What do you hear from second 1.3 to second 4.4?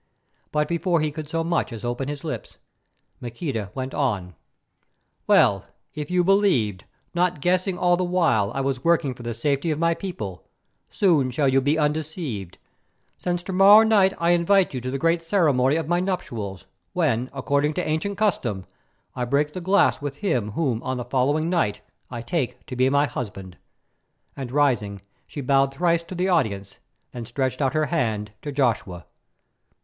much as open his lips Maqueda went on: